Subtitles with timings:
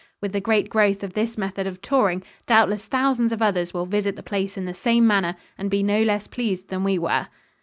[0.19, 4.15] With the great growth of this method of touring, doubtless thousands of others will visit
[4.15, 7.27] the place in the same manner, and be no less pleased than we were.